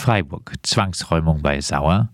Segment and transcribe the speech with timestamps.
[0.00, 0.54] Freiburg.
[0.62, 2.08] Zwangsräumung bei Sauer.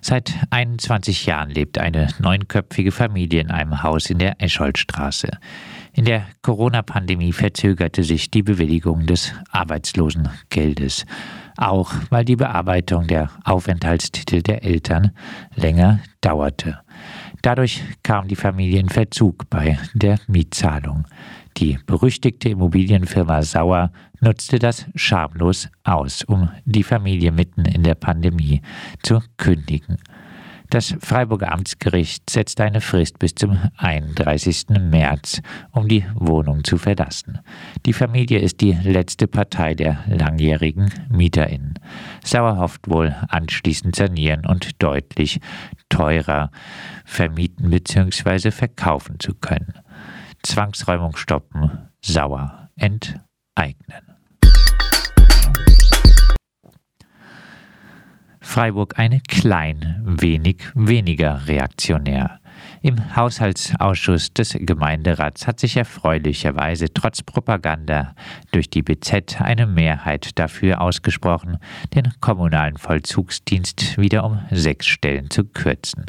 [0.00, 5.30] Seit 21 Jahren lebt eine neunköpfige Familie in einem Haus in der Escholtstraße.
[5.92, 11.06] In der Corona-Pandemie verzögerte sich die Bewilligung des Arbeitslosengeldes,
[11.56, 15.12] auch weil die Bearbeitung der Aufenthaltstitel der Eltern
[15.54, 16.80] länger dauerte.
[17.42, 21.06] Dadurch kam die Familie in Verzug bei der Mietzahlung.
[21.56, 28.62] Die berüchtigte Immobilienfirma Sauer nutzte das schamlos aus, um die Familie mitten in der Pandemie
[29.02, 29.98] zu kündigen.
[30.70, 34.66] Das Freiburger Amtsgericht setzte eine Frist bis zum 31.
[34.78, 35.40] März,
[35.72, 37.38] um die Wohnung zu verlassen.
[37.86, 41.78] Die Familie ist die letzte Partei der langjährigen MieterInnen.
[42.22, 45.40] Sauer hofft wohl anschließend sanieren und deutlich
[45.88, 46.50] teurer
[47.06, 48.50] vermieten bzw.
[48.50, 49.72] verkaufen zu können.
[50.42, 54.17] Zwangsräumung stoppen, Sauer enteignen.
[58.48, 62.40] Freiburg eine klein wenig weniger reaktionär.
[62.80, 68.14] Im Haushaltsausschuss des Gemeinderats hat sich erfreulicherweise trotz Propaganda
[68.50, 71.58] durch die BZ eine Mehrheit dafür ausgesprochen,
[71.94, 76.06] den kommunalen Vollzugsdienst wieder um sechs Stellen zu kürzen.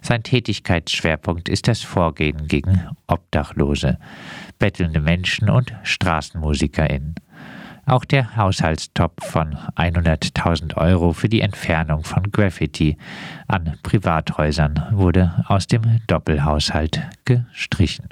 [0.00, 3.98] Sein Tätigkeitsschwerpunkt ist das Vorgehen gegen Obdachlose,
[4.58, 7.16] bettelnde Menschen und StraßenmusikerInnen.
[7.86, 12.96] Auch der Haushaltstopf von 100.000 Euro für die Entfernung von Graffiti
[13.46, 18.08] an Privathäusern wurde aus dem Doppelhaushalt gestrichen.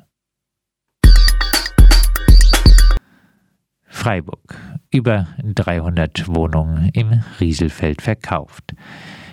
[3.86, 4.58] Freiburg.
[4.90, 8.74] Über 300 Wohnungen im Rieselfeld verkauft.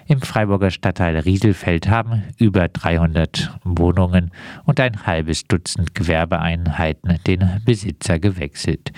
[0.07, 4.31] Im Freiburger Stadtteil Rieselfeld haben über 300 Wohnungen
[4.65, 8.91] und ein halbes Dutzend Gewerbeeinheiten den Besitzer gewechselt.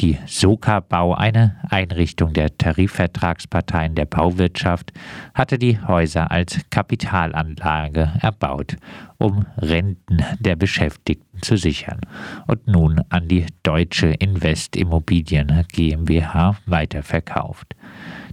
[0.00, 4.92] Die Soka Bau, eine Einrichtung der Tarifvertragsparteien der Bauwirtschaft,
[5.34, 8.76] hatte die Häuser als Kapitalanlage erbaut,
[9.18, 12.00] um Renten der Beschäftigten zu sichern
[12.48, 17.76] und nun an die Deutsche Invest Immobilien GmbH weiterverkauft.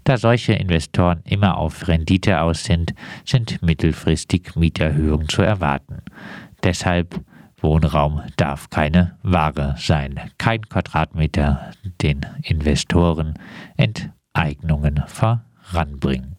[0.03, 6.01] Da solche Investoren immer auf Rendite aus sind, sind mittelfristig Mieterhöhungen zu erwarten.
[6.63, 7.21] Deshalb
[7.61, 10.19] Wohnraum darf keine Ware sein.
[10.37, 13.35] Kein Quadratmeter den Investoren
[13.77, 16.37] Enteignungen voranbringen.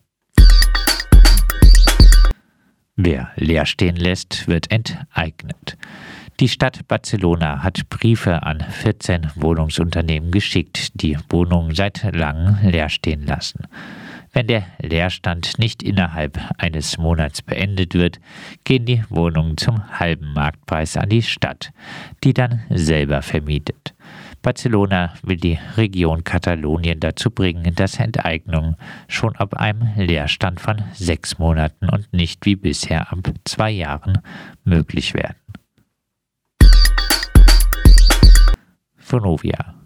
[2.97, 5.79] Wer leer stehen lässt, wird enteignet.
[6.41, 13.25] Die Stadt Barcelona hat Briefe an 14 Wohnungsunternehmen geschickt, die Wohnungen seit langem leer stehen
[13.25, 13.67] lassen.
[14.33, 18.19] Wenn der Leerstand nicht innerhalb eines Monats beendet wird,
[18.65, 21.71] gehen die Wohnungen zum halben Marktpreis an die Stadt,
[22.25, 23.95] die dann selber vermietet.
[24.41, 28.77] Barcelona will die Region Katalonien dazu bringen, dass Enteignungen
[29.07, 34.19] schon ab einem Leerstand von sechs Monaten und nicht wie bisher ab zwei Jahren
[34.65, 35.37] möglich werden.
[38.97, 39.82] Vonovia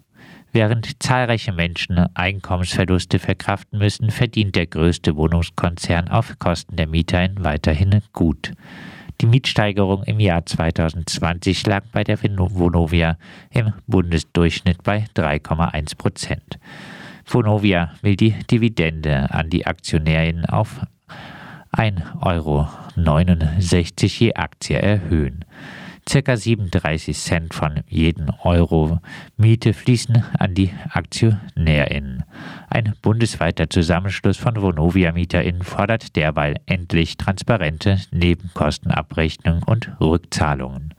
[0.53, 8.01] Während zahlreiche Menschen Einkommensverluste verkraften müssen, verdient der größte Wohnungskonzern auf Kosten der Mieter weiterhin
[8.13, 8.53] gut.
[9.19, 13.17] Die Mietsteigerung im Jahr 2020 lag bei der Vonovia
[13.49, 16.59] im Bundesdurchschnitt bei 3,1 Prozent.
[17.25, 20.81] Vonovia will die Dividende an die Aktionärinnen auf
[21.75, 22.67] 1,69 Euro
[23.97, 25.43] je Aktie erhöhen.
[26.09, 29.01] Circa 37 Cent von jedem Euro
[29.35, 32.23] Miete fließen an die AktionärInnen.
[32.69, 40.93] Ein bundesweiter Zusammenschluss von Vonovia-MieterInnen fordert derweil endlich transparente Nebenkostenabrechnungen und Rückzahlungen.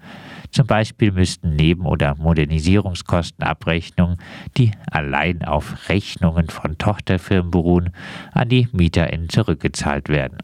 [0.50, 4.18] Zum Beispiel müssten Neben- oder Modernisierungskostenabrechnungen,
[4.58, 7.94] die allein auf Rechnungen von Tochterfirmen beruhen,
[8.32, 10.36] an die MieterInnen zurückgezahlt werden.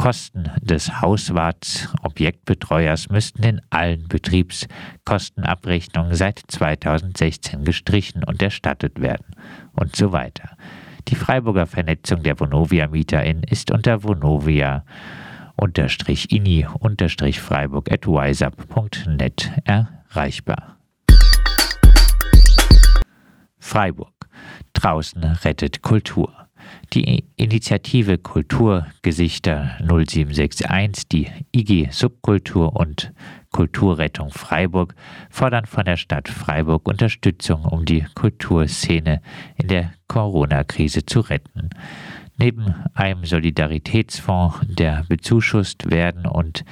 [0.00, 9.26] Kosten des Hauswarts, Objektbetreuers müssten in allen Betriebskostenabrechnungen seit 2016 gestrichen und erstattet werden
[9.74, 10.56] und so weiter.
[11.08, 14.86] Die Freiburger Vernetzung der Vonovia-MieterInnen ist unter Vonovia
[16.30, 16.66] ini
[17.38, 20.78] freiburg at wiseup.net erreichbar.
[23.58, 24.14] Freiburg.
[24.72, 26.48] Draußen rettet Kultur.
[26.92, 33.12] Die Initiative Kulturgesichter 0761, die IG Subkultur und
[33.52, 34.94] Kulturrettung Freiburg
[35.30, 39.20] fordern von der Stadt Freiburg Unterstützung, um die Kulturszene
[39.56, 41.70] in der Corona-Krise zu retten.
[42.38, 46.64] Neben einem Solidaritätsfonds, der bezuschusst werden und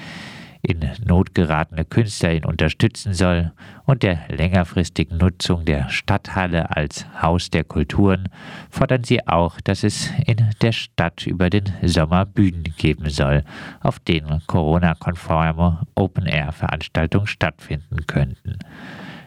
[0.69, 3.53] in Not geratene Künstler ihn unterstützen soll
[3.87, 8.29] und der längerfristigen Nutzung der Stadthalle als Haus der Kulturen
[8.70, 13.44] fordern sie auch, dass es in der Stadt über den Sommer Bühnen geben soll,
[13.81, 18.59] auf denen Corona-konforme Open-Air-Veranstaltungen stattfinden könnten.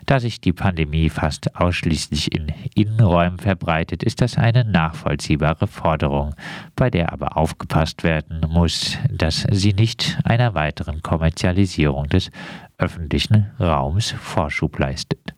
[0.05, 6.35] Da sich die Pandemie fast ausschließlich in Innenräumen verbreitet, ist das eine nachvollziehbare Forderung,
[6.75, 12.31] bei der aber aufgepasst werden muss, dass sie nicht einer weiteren Kommerzialisierung des
[12.77, 15.35] öffentlichen Raums Vorschub leistet.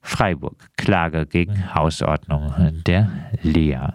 [0.00, 3.10] Freiburg Klage gegen Hausordnung der
[3.42, 3.94] Lea.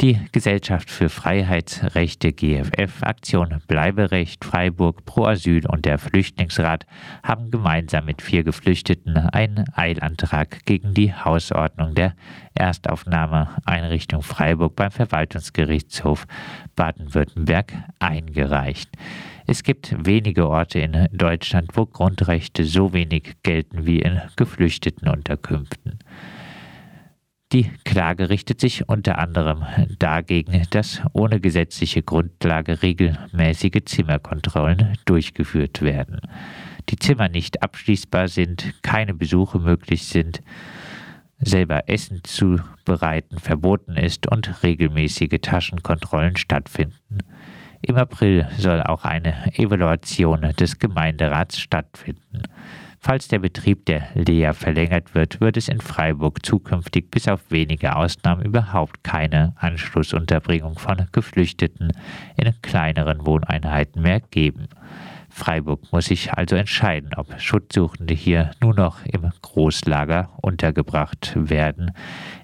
[0.00, 6.86] Die Gesellschaft für Freiheitsrechte GFF, Aktion Bleiberecht Freiburg Pro Asyl und der Flüchtlingsrat
[7.22, 12.14] haben gemeinsam mit vier Geflüchteten einen Eilantrag gegen die Hausordnung der
[12.54, 16.26] Erstaufnahmeeinrichtung Freiburg beim Verwaltungsgerichtshof
[16.76, 18.88] Baden-Württemberg eingereicht.
[19.46, 25.98] Es gibt wenige Orte in Deutschland, wo Grundrechte so wenig gelten wie in Geflüchtetenunterkünften.
[27.52, 29.64] Die Klage richtet sich unter anderem
[29.98, 36.20] dagegen, dass ohne gesetzliche Grundlage regelmäßige Zimmerkontrollen durchgeführt werden.
[36.90, 40.42] Die Zimmer nicht abschließbar sind, keine Besuche möglich sind,
[41.40, 47.18] selber Essen zu bereiten verboten ist und regelmäßige Taschenkontrollen stattfinden.
[47.82, 52.42] Im April soll auch eine Evaluation des Gemeinderats stattfinden.
[53.02, 57.96] Falls der Betrieb der Lea verlängert wird, wird es in Freiburg zukünftig bis auf wenige
[57.96, 61.92] Ausnahmen überhaupt keine Anschlussunterbringung von Geflüchteten
[62.36, 64.68] in kleineren Wohneinheiten mehr geben.
[65.30, 71.92] Freiburg muss sich also entscheiden, ob Schutzsuchende hier nur noch im Großlager untergebracht werden,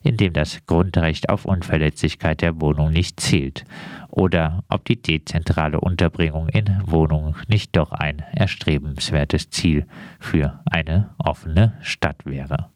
[0.03, 3.65] in dem das Grundrecht auf Unverletzlichkeit der Wohnung nicht zählt,
[4.09, 9.87] oder ob die dezentrale Unterbringung in Wohnungen nicht doch ein erstrebenswertes Ziel
[10.19, 12.71] für eine offene Stadt wäre.